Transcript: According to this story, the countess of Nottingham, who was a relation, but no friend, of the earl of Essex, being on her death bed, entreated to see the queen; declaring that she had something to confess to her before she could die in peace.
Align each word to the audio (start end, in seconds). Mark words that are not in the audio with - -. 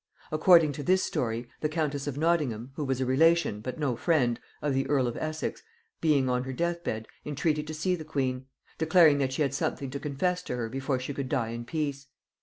According 0.31 0.71
to 0.71 0.81
this 0.81 1.03
story, 1.03 1.47
the 1.59 1.69
countess 1.69 2.07
of 2.07 2.17
Nottingham, 2.17 2.71
who 2.73 2.83
was 2.83 2.99
a 2.99 3.05
relation, 3.05 3.59
but 3.61 3.77
no 3.77 3.95
friend, 3.95 4.39
of 4.59 4.73
the 4.73 4.87
earl 4.89 5.05
of 5.07 5.15
Essex, 5.15 5.61
being 6.01 6.27
on 6.27 6.43
her 6.45 6.53
death 6.53 6.83
bed, 6.83 7.07
entreated 7.23 7.67
to 7.67 7.73
see 7.75 7.95
the 7.95 8.03
queen; 8.03 8.47
declaring 8.79 9.19
that 9.19 9.31
she 9.31 9.43
had 9.43 9.53
something 9.53 9.91
to 9.91 9.99
confess 9.99 10.41
to 10.41 10.55
her 10.55 10.69
before 10.69 10.99
she 10.99 11.13
could 11.13 11.29
die 11.29 11.49
in 11.49 11.65
peace. 11.65 12.07